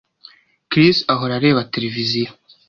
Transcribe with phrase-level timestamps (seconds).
[0.69, 2.31] Chris ahora areba televiziyo